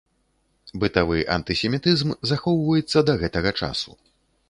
Бытавы 0.83 1.19
антысемітызм 1.35 2.17
захоўваецца 2.33 3.07
да 3.11 3.19
гэтага 3.25 3.57
часу. 3.65 3.91